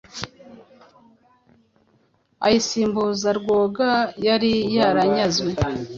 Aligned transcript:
Ayisimbuza 2.45 3.29
Rwoga 3.39 3.89
yari 4.25 4.53
yaranyazwe. 4.75 5.49